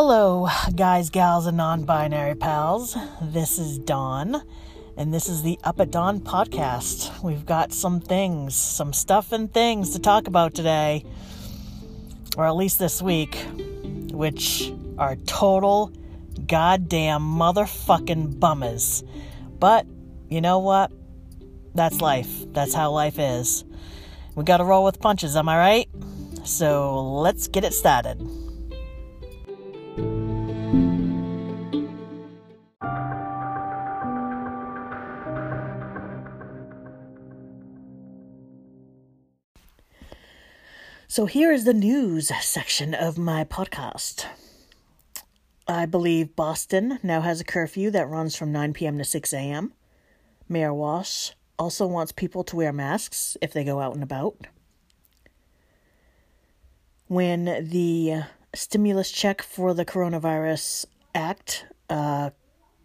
[0.00, 0.46] Hello,
[0.76, 2.96] guys, gals, and non binary pals.
[3.20, 4.40] This is Dawn,
[4.96, 7.20] and this is the Up at Dawn podcast.
[7.20, 11.04] We've got some things, some stuff and things to talk about today,
[12.36, 13.44] or at least this week,
[14.12, 15.90] which are total
[16.46, 19.02] goddamn motherfucking bummers.
[19.58, 19.84] But
[20.28, 20.92] you know what?
[21.74, 22.44] That's life.
[22.52, 23.64] That's how life is.
[24.36, 25.88] We gotta roll with punches, am I right?
[26.44, 28.47] So let's get it started.
[41.18, 44.24] So here is the news section of my podcast.
[45.66, 48.98] I believe Boston now has a curfew that runs from 9 p.m.
[48.98, 49.72] to 6 a.m.
[50.48, 54.46] Mayor Walsh also wants people to wear masks if they go out and about.
[57.08, 58.22] When the
[58.54, 62.30] stimulus check for the Coronavirus Act uh,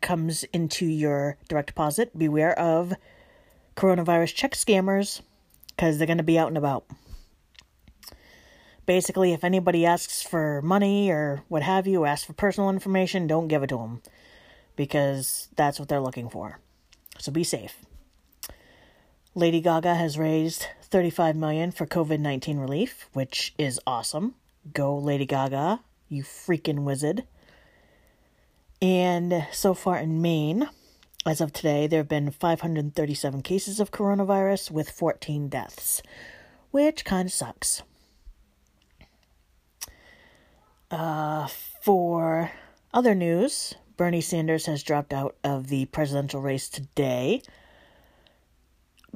[0.02, 2.96] comes into your direct deposit, beware of
[3.76, 5.22] coronavirus check scammers
[5.68, 6.86] because they're going to be out and about.
[8.86, 13.48] Basically, if anybody asks for money or what have you, asks for personal information, don't
[13.48, 14.02] give it to them
[14.76, 16.60] because that's what they're looking for.
[17.20, 17.78] So be safe.
[19.36, 24.36] Lady Gaga has raised 35 million for COVID-19 relief, which is awesome.
[24.74, 27.24] Go Lady Gaga, you freaking wizard.
[28.82, 30.70] And so far in Maine,
[31.26, 36.04] as of today, there have been 537 cases of coronavirus with 14 deaths,
[36.72, 37.82] which kind of sucks.
[40.94, 41.48] Uh,
[41.82, 42.52] for
[42.94, 47.42] other news, Bernie Sanders has dropped out of the presidential race today,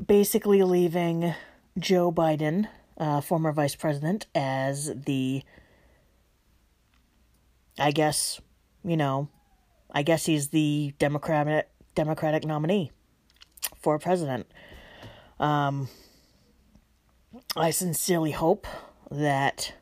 [0.03, 1.35] basically leaving
[1.77, 5.43] Joe Biden, uh, former vice president, as the,
[7.77, 8.41] I guess,
[8.83, 9.29] you know,
[9.91, 12.91] I guess he's the Democratic Democratic nominee
[13.79, 14.47] for president.
[15.39, 15.89] Um,
[17.55, 18.65] I sincerely hope
[19.11, 19.73] that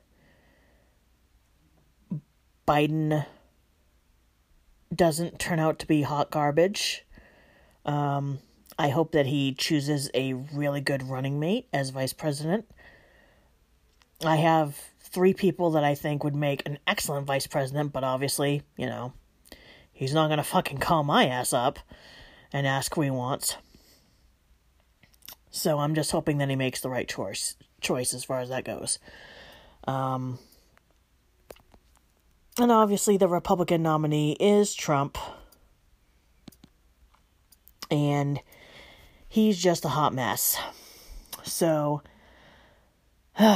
[2.68, 3.26] Biden
[4.94, 7.06] doesn't turn out to be hot garbage.
[7.86, 8.40] Um,
[8.78, 12.66] I hope that he chooses a really good running mate as vice president.
[14.24, 18.64] I have three people that I think would make an excellent vice president, but obviously,
[18.78, 19.14] you know,
[19.94, 21.80] he's not going to fucking call my ass up
[22.52, 23.58] and ask who he wants.
[25.52, 28.66] So I'm just hoping that he makes the right choice choice as far as that
[28.66, 29.00] goes.
[29.88, 30.40] Um,
[32.58, 35.18] and obviously, the Republican nominee is Trump.
[37.92, 38.40] And
[39.28, 40.58] he's just a hot mess.
[41.44, 42.02] So,
[43.40, 43.54] all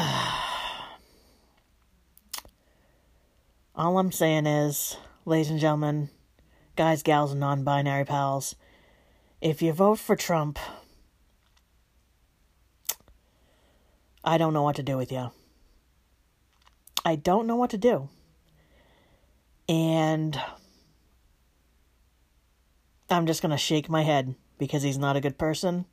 [3.76, 6.10] I'm saying is, ladies and gentlemen,
[6.76, 8.56] guys, gals, and non binary pals,
[9.40, 10.60] if you vote for Trump,
[14.24, 15.31] I don't know what to do with you.
[17.06, 18.10] I don't know what to do.
[19.69, 20.41] And
[23.07, 25.85] I'm just going to shake my head because he's not a good person.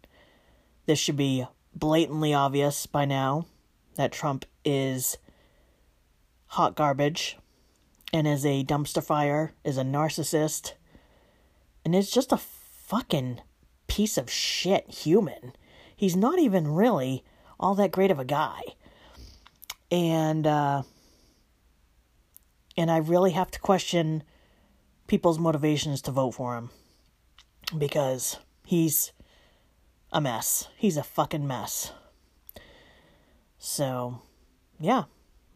[0.86, 3.44] This should be blatantly obvious by now
[3.96, 5.18] that Trump is
[6.46, 7.36] hot garbage
[8.14, 10.72] and is a dumpster fire, is a narcissist,
[11.84, 13.40] and is just a fucking
[13.88, 15.52] piece of shit human.
[15.94, 17.24] He's not even really
[17.60, 18.60] all that great of a guy.
[19.90, 20.82] And, uh,
[22.76, 24.22] and I really have to question
[25.06, 26.70] people's motivations to vote for him
[27.76, 29.12] because he's
[30.12, 30.68] a mess.
[30.76, 31.92] He's a fucking mess.
[33.58, 34.22] So,
[34.78, 35.04] yeah,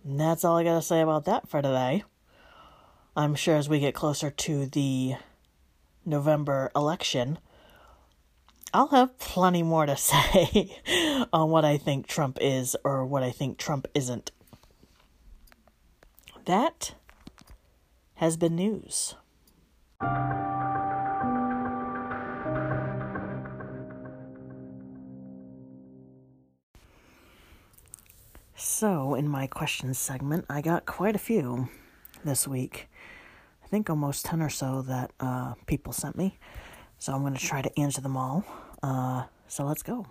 [0.04, 2.04] that's all I gotta say about that for today.
[3.16, 5.16] I'm sure as we get closer to the
[6.04, 7.38] November election,
[8.72, 10.76] I'll have plenty more to say
[11.32, 14.30] on what I think Trump is or what I think Trump isn't.
[16.46, 16.94] That
[18.20, 19.14] has been news.
[28.54, 31.70] So, in my questions segment, I got quite a few
[32.22, 32.90] this week.
[33.64, 36.38] I think almost 10 or so that uh, people sent me.
[36.98, 38.44] So, I'm going to try to answer them all.
[38.82, 40.04] Uh, so, let's go.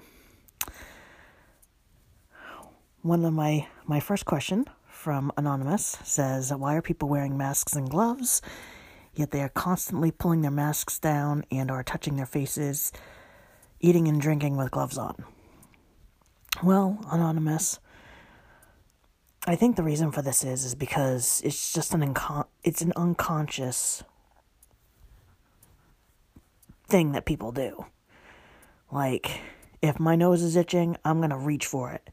[3.04, 4.66] One of my, my first question
[5.00, 8.42] from Anonymous says, Why are people wearing masks and gloves,
[9.14, 12.92] yet they are constantly pulling their masks down and are touching their faces,
[13.80, 15.24] eating and drinking with gloves on?
[16.62, 17.80] Well, Anonymous,
[19.48, 22.92] I think the reason for this is is because it's just an inco- it's an
[22.98, 24.04] unconscious
[26.90, 27.86] thing that people do.
[28.92, 29.40] Like,
[29.82, 32.10] if my nose is itching, I'm going to reach for it.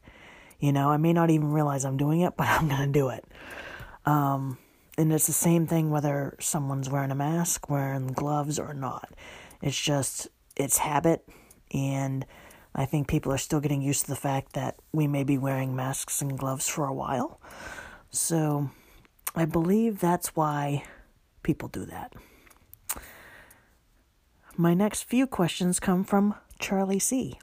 [0.59, 3.09] You know, I may not even realize I'm doing it, but I'm going to do
[3.09, 3.25] it.
[4.05, 4.57] Um,
[4.97, 9.13] and it's the same thing whether someone's wearing a mask, wearing gloves, or not.
[9.61, 11.27] It's just, it's habit.
[11.71, 12.25] And
[12.73, 15.75] I think people are still getting used to the fact that we may be wearing
[15.75, 17.39] masks and gloves for a while.
[18.09, 18.71] So
[19.35, 20.83] I believe that's why
[21.43, 22.13] people do that.
[24.55, 27.37] My next few questions come from Charlie C.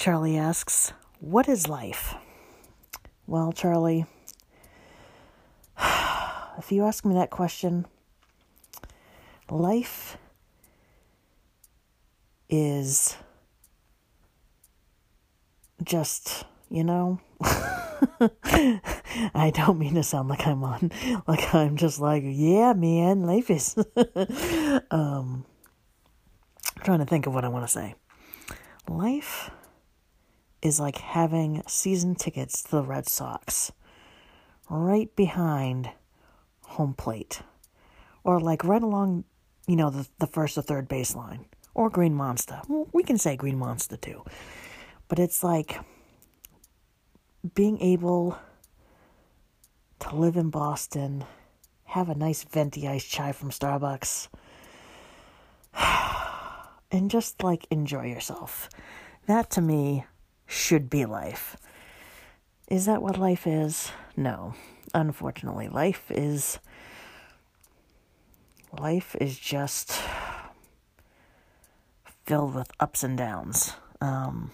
[0.00, 2.14] Charlie asks, What is life?
[3.26, 4.06] Well, Charlie,
[5.78, 7.84] if you ask me that question,
[9.50, 10.16] life
[12.48, 13.14] is
[15.84, 18.30] just, you know, I
[19.54, 20.92] don't mean to sound like I'm on,
[21.28, 23.76] like I'm just like, yeah, man, life is.
[24.90, 25.44] um,
[26.74, 27.96] I'm trying to think of what I want to say.
[28.88, 29.50] Life
[30.62, 33.72] is like having season tickets to the Red Sox
[34.68, 35.90] right behind
[36.62, 37.42] home plate,
[38.22, 39.24] or like right along,
[39.66, 42.60] you know, the, the first or third baseline, or Green Monster.
[42.92, 44.24] we can say Green Monster too.
[45.08, 45.80] But it's like
[47.54, 48.38] being able
[50.00, 51.24] to live in Boston,
[51.84, 54.28] have a nice venti iced chai from Starbucks,
[56.92, 58.68] and just like enjoy yourself.
[59.26, 60.04] That to me
[60.50, 61.56] should be life.
[62.68, 63.92] Is that what life is?
[64.16, 64.54] No.
[64.92, 66.58] Unfortunately, life is
[68.76, 70.00] life is just
[72.26, 73.74] filled with ups and downs.
[74.00, 74.50] Um,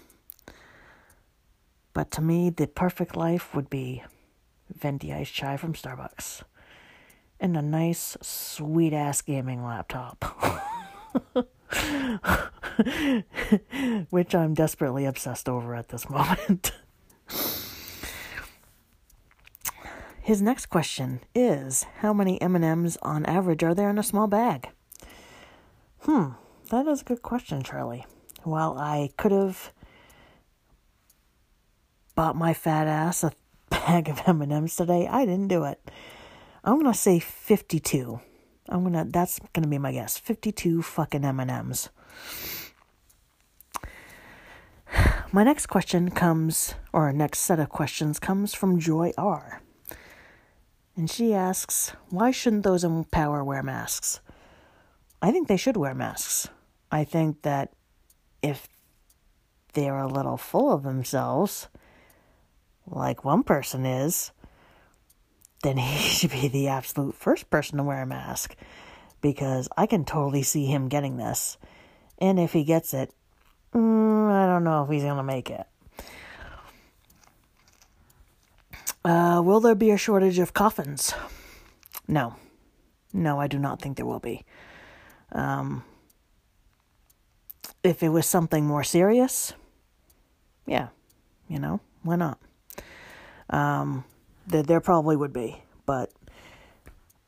[1.95, 4.03] but to me, the perfect life would be
[4.75, 6.43] venti iced chai from Starbucks
[7.41, 10.25] and a nice, sweet ass gaming laptop.
[14.11, 16.73] Which I'm desperately obsessed over at this moment.
[20.21, 24.71] His next question is how many M&Ms on average are there in a small bag?
[26.01, 26.31] Hmm,
[26.71, 28.05] that is a good question, Charlie.
[28.45, 29.73] Well, I could have
[32.17, 33.33] bought my fat ass a
[33.71, 35.07] bag of M&Ms today.
[35.07, 35.81] I didn't do it.
[36.65, 38.21] I'm going to say 52.
[38.69, 40.19] I'm going to that's going to be my guess.
[40.19, 41.91] 52 fucking M&Ms.
[45.37, 49.61] My next question comes or next set of questions comes from Joy R.
[50.97, 54.21] And she asks, "Why shouldn't those in power wear masks?"
[55.21, 56.49] I think they should wear masks.
[56.91, 57.75] I think that
[58.41, 58.67] if
[59.75, 61.69] they're a little full of themselves,
[62.87, 64.33] like one person is,
[65.63, 68.57] then he should be the absolute first person to wear a mask
[69.21, 71.59] because I can totally see him getting this.
[72.17, 73.13] And if he gets it,
[73.75, 75.67] mm, I don't know if he's going to make it.
[79.05, 81.15] Uh, will there be a shortage of coffins?
[82.09, 82.35] No.
[83.13, 84.45] No, I do not think there will be.
[85.33, 85.85] Um,
[87.83, 89.53] if it was something more serious,
[90.67, 90.89] yeah,
[91.49, 92.39] you know, why not?
[93.49, 94.05] Um,
[94.47, 96.11] there, there probably would be, but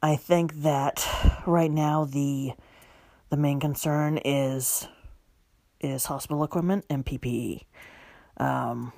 [0.03, 1.07] I think that
[1.47, 2.53] right now the
[3.31, 4.89] the main concern is
[5.81, 7.63] is hospital equipment and PPE.
[8.39, 8.93] Um,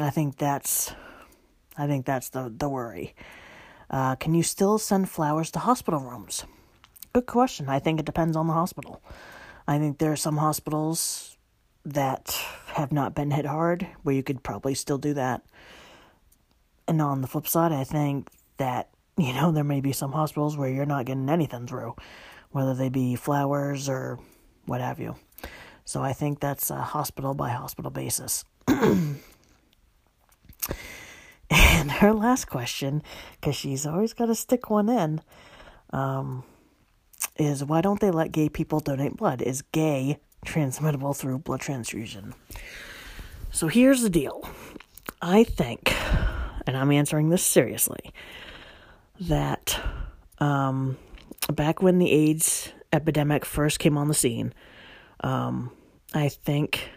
[0.00, 0.92] I think that's
[1.76, 3.14] I think that's the the worry.
[3.90, 6.44] Uh, can you still send flowers to hospital rooms?
[7.12, 7.68] Good question.
[7.68, 9.02] I think it depends on the hospital.
[9.66, 11.36] I think there are some hospitals
[11.84, 12.38] that
[12.74, 15.42] have not been hit hard where you could probably still do that.
[16.86, 20.56] And on the flip side, I think that, you know, there may be some hospitals
[20.56, 21.96] where you're not getting anything through,
[22.50, 24.18] whether they be flowers or
[24.66, 25.16] what have you.
[25.88, 28.44] So I think that's a hospital by hospital basis.
[28.68, 29.20] and
[31.50, 33.02] her last question,
[33.40, 35.22] because she's always got to stick one in,
[35.90, 36.44] um,
[37.36, 39.40] is why don't they let gay people donate blood?
[39.40, 42.34] Is gay transmittable through blood transfusion?
[43.50, 44.46] So here's the deal.
[45.22, 45.94] I think
[46.68, 48.12] and I'm answering this seriously,
[49.20, 49.80] that
[50.38, 50.98] um,
[51.50, 54.52] back when the AIDS epidemic first came on the scene,
[55.20, 55.70] um,
[56.14, 56.88] I think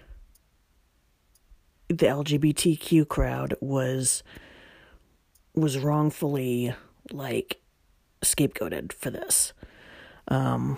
[1.89, 4.23] the LGBTQ crowd was
[5.53, 6.73] was wrongfully
[7.11, 7.59] like
[8.21, 9.51] scapegoated for this.
[10.29, 10.77] Um,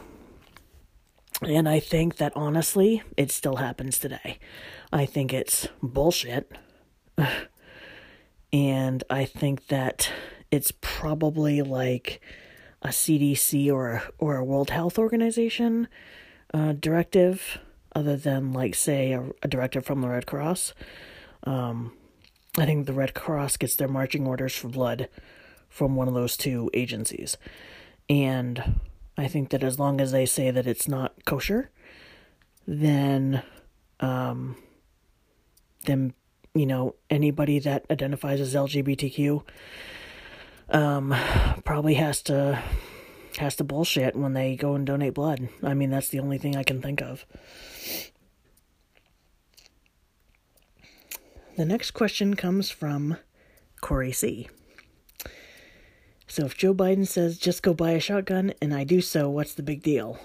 [1.43, 4.39] and I think that honestly, it still happens today.
[4.91, 6.51] I think it's bullshit.
[8.51, 10.11] And I think that
[10.51, 12.21] it's probably like
[12.83, 15.87] a CDC or or a World Health Organization
[16.53, 17.57] uh, directive,
[17.95, 20.73] other than like say a, a directive from the Red Cross.
[21.43, 21.93] Um,
[22.57, 25.09] I think the Red Cross gets their marching orders for blood
[25.69, 27.37] from one of those two agencies,
[28.09, 28.79] and
[29.17, 31.71] I think that as long as they say that it's not kosher,
[32.67, 33.43] then,
[33.99, 34.55] um,
[35.85, 36.13] then
[36.53, 39.43] you know anybody that identifies as LGBTQ
[40.69, 41.15] um,
[41.65, 42.61] probably has to
[43.37, 45.49] has to bullshit when they go and donate blood.
[45.61, 47.25] I mean, that's the only thing I can think of.
[51.55, 53.17] The next question comes from
[53.81, 54.49] Corey C.
[56.27, 59.53] So if Joe Biden says just go buy a shotgun and I do so, what's
[59.53, 60.19] the big deal?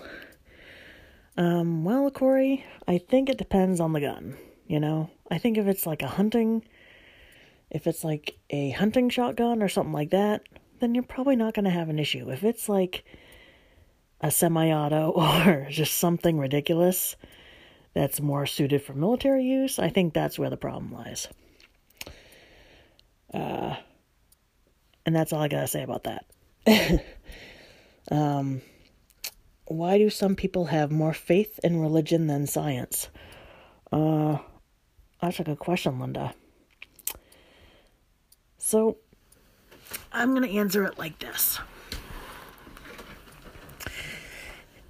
[1.36, 4.36] Um, well, Corey, I think it depends on the gun.
[4.66, 6.62] You know, I think if it's like a hunting
[7.70, 10.42] if it's like a hunting shotgun or something like that,
[10.80, 12.30] then you're probably not going to have an issue.
[12.30, 13.04] If it's like
[14.20, 17.16] a semi auto or just something ridiculous
[17.94, 21.28] that's more suited for military use, I think that's where the problem lies.
[23.32, 23.76] Uh,
[25.04, 26.24] and that's all I got to say about that.
[28.10, 28.60] um,
[29.64, 33.08] why do some people have more faith in religion than science?
[33.92, 34.38] Uh,
[35.20, 36.34] that's a good question, Linda.
[38.58, 38.98] So
[40.12, 41.60] I'm going to answer it like this.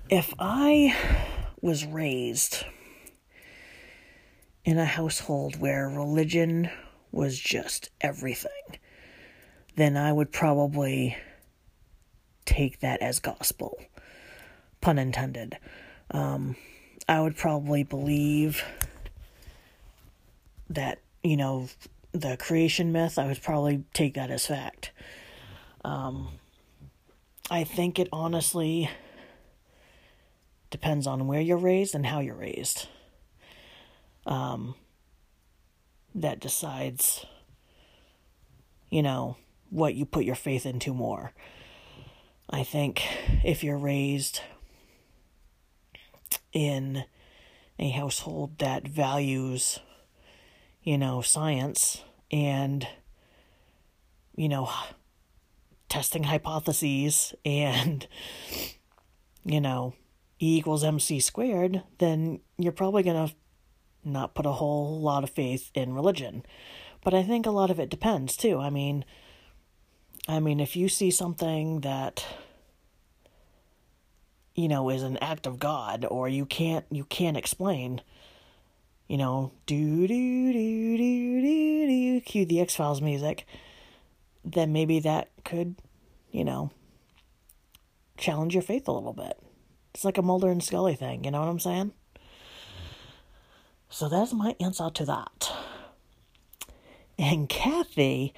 [0.09, 0.97] If I
[1.61, 2.65] was raised
[4.65, 6.71] in a household where religion
[7.13, 8.51] was just everything,
[9.77, 11.17] then I would probably
[12.45, 13.79] take that as gospel.
[14.81, 15.59] Pun intended.
[16.11, 16.57] Um,
[17.09, 18.63] I would probably believe
[20.71, 21.69] that, you know,
[22.13, 24.93] the creation myth, I would probably take that as fact.
[25.85, 26.29] Um,
[27.51, 28.91] I think it honestly
[30.71, 32.89] depends on where you're raised and how you're raised.
[34.27, 34.75] Um,
[36.15, 37.25] that decides,
[38.91, 39.37] you know,
[39.71, 41.33] what you put your faith into more.
[42.51, 43.03] I think
[43.45, 44.41] if you're raised
[46.53, 47.05] in
[47.79, 49.79] a household that values
[50.89, 52.89] you know, science and,
[54.35, 54.71] you know,
[55.91, 58.09] testing hypotheses and,
[59.45, 59.93] you know,
[60.41, 63.35] E equals MC squared, then you're probably going to
[64.03, 66.43] not put a whole lot of faith in religion.
[67.05, 68.59] But I think a lot of it depends too.
[68.59, 69.05] I mean,
[70.27, 72.25] I mean, if you see something that
[74.55, 78.01] you know is an act of God or you can't you can't explain,
[79.09, 83.47] you know, do do do do do do, cue the X Files music,
[84.45, 85.77] then maybe that could,
[86.31, 86.71] you know,
[88.17, 89.41] challenge your faith a little bit.
[89.95, 91.93] It's like a Mulder and Scully thing, you know what I'm saying?
[93.89, 95.51] So that's my answer to that.
[97.19, 98.35] And Kathy,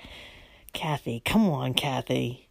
[0.73, 2.49] Kathy, come on, Kathy.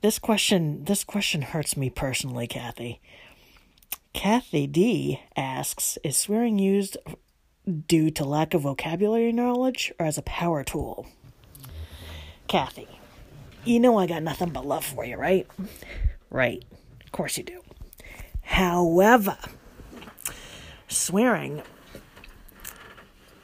[0.00, 3.00] This question, this question hurts me personally, Kathy.
[4.14, 6.96] Kathy D asks Is swearing used
[7.86, 11.06] due to lack of vocabulary knowledge or as a power tool?
[12.48, 12.88] Kathy,
[13.64, 15.46] you know I got nothing but love for you, right?
[16.30, 16.64] Right.
[17.04, 17.60] Of course you do.
[18.42, 19.36] However,
[20.88, 21.62] swearing,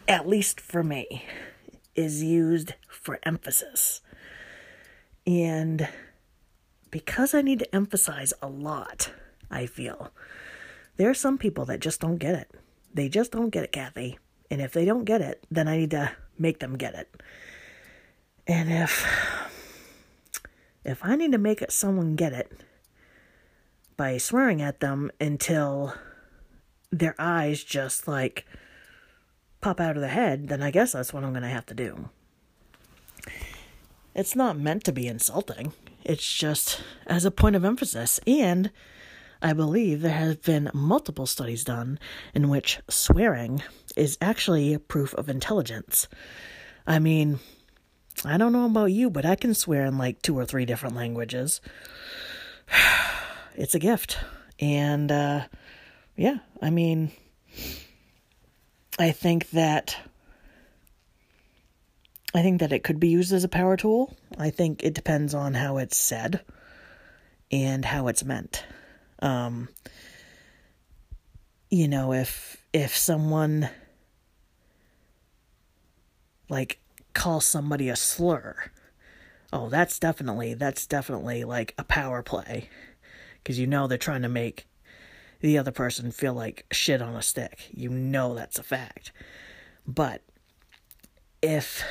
[0.07, 1.25] at least for me,
[1.95, 4.01] is used for emphasis.
[5.27, 5.89] And
[6.91, 9.11] because I need to emphasize a lot,
[9.51, 10.13] I feel,
[11.01, 12.51] there are some people that just don't get it.
[12.93, 14.19] They just don't get it, Kathy.
[14.51, 17.09] And if they don't get it, then I need to make them get it.
[18.47, 19.09] And if
[20.85, 22.53] if I need to make it someone get it
[23.97, 25.95] by swearing at them until
[26.91, 28.45] their eyes just like
[29.63, 31.75] pop out of their head, then I guess that's what I'm going to have to
[31.75, 32.11] do.
[34.15, 35.73] It's not meant to be insulting.
[36.05, 38.71] It's just as a point of emphasis and
[39.43, 41.99] I believe there have been multiple studies done
[42.35, 43.63] in which swearing
[43.97, 46.09] is actually proof of intelligence.
[46.87, 47.39] I mean,
[48.25, 50.97] I don't know about you, but I can swear in like two or three different
[50.97, 51.61] languages.
[53.57, 54.17] It's a gift.
[54.61, 55.45] And uh,
[56.17, 57.11] yeah, I mean,
[58.99, 59.97] I think that.
[62.33, 64.17] I think that it could be used as a power tool.
[64.39, 66.43] I think it depends on how it's said
[67.51, 68.65] and how it's meant.
[69.21, 69.69] Um,
[71.71, 73.69] you know, if if someone
[76.49, 76.81] like
[77.15, 78.57] calls somebody a slur,
[79.53, 82.69] oh, that's definitely that's definitely like a power play
[83.39, 84.67] because you know they're trying to make
[85.41, 87.69] the other person feel like shit on a stick.
[87.71, 89.13] You know that's a fact.
[89.87, 90.23] But
[91.43, 91.83] if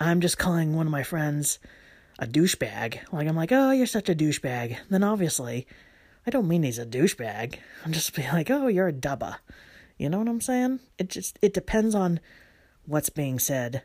[0.00, 1.58] I'm just calling one of my friends
[2.18, 5.66] a douchebag, like I'm like, oh, you're such a douchebag, then obviously
[6.26, 7.58] I don't mean he's a douchebag.
[7.84, 9.36] I'm just be like, oh, you're a dubba.
[9.96, 10.80] You know what I'm saying?
[10.98, 12.20] It just it depends on
[12.84, 13.82] what's being said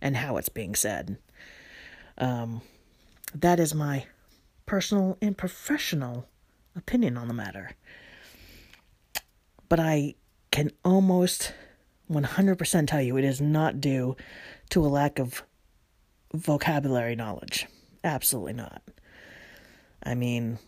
[0.00, 1.18] and how it's being said.
[2.18, 2.62] Um,
[3.34, 4.06] that is my
[4.66, 6.26] personal and professional
[6.76, 7.72] opinion on the matter.
[9.68, 10.14] But I
[10.50, 11.54] can almost
[12.10, 14.16] 100% tell you it is not due
[14.70, 15.42] to a lack of
[16.32, 17.66] vocabulary knowledge.
[18.02, 18.82] Absolutely not.
[20.02, 20.58] I mean,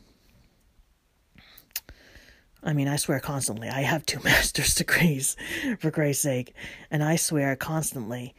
[2.62, 3.68] I mean, I swear constantly.
[3.68, 5.36] I have two master's degrees,
[5.78, 6.54] for Christ's sake,
[6.90, 8.34] and I swear constantly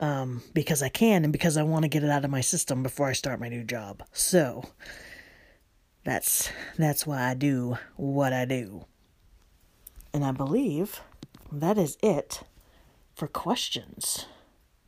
[0.00, 2.82] um, because I can and because I want to get it out of my system
[2.82, 4.02] before I start my new job.
[4.12, 4.64] So
[6.04, 8.84] that's that's why I do what I do.
[10.12, 11.00] And I believe
[11.50, 12.42] that is it
[13.14, 14.26] for questions.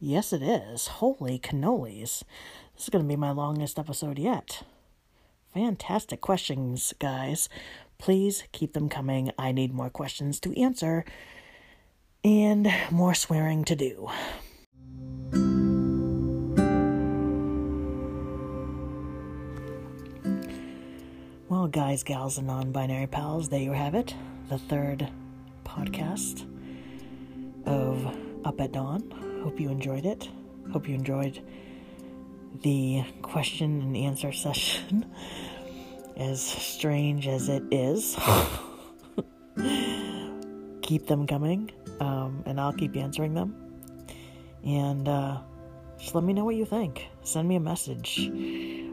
[0.01, 0.87] Yes, it is.
[0.87, 2.23] Holy cannolis.
[2.75, 4.63] This is going to be my longest episode yet.
[5.53, 7.49] Fantastic questions, guys.
[7.99, 9.33] Please keep them coming.
[9.39, 11.05] I need more questions to answer
[12.25, 14.09] and more swearing to do.
[21.49, 24.15] Well, guys, gals, and non binary pals, there you have it.
[24.49, 25.11] The third
[25.65, 26.47] podcast
[27.67, 28.07] of
[28.45, 29.41] Up at Dawn.
[29.43, 30.29] Hope you enjoyed it.
[30.73, 31.41] Hope you enjoyed
[32.63, 35.07] the question and answer session,
[36.19, 38.17] as strange as it is.
[40.83, 41.71] keep them coming,
[42.01, 43.55] um, and I'll keep answering them.
[44.65, 45.41] And uh,
[45.99, 47.07] just let me know what you think.
[47.23, 48.31] Send me a message.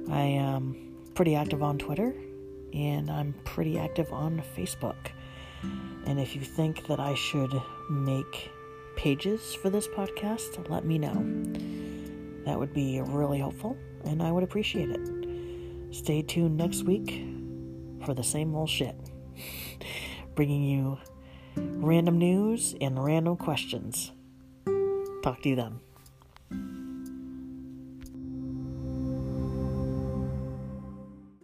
[0.09, 2.13] I am pretty active on Twitter
[2.75, 5.11] and I'm pretty active on Facebook.
[6.05, 7.53] And if you think that I should
[7.89, 8.51] make
[8.95, 11.15] pages for this podcast, let me know.
[12.45, 15.24] That would be really helpful, and I would appreciate it.
[15.95, 17.23] Stay tuned next week
[18.03, 18.97] for the same old shit.
[20.36, 20.97] Bringing you
[21.55, 24.12] random news and random questions.
[25.23, 25.79] Talk to you then.